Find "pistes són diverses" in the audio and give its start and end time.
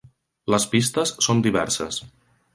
0.71-2.03